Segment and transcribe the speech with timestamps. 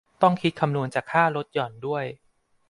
[0.21, 2.05] ต้องคิดคำนวณจากค่าลดหย่อนด้วย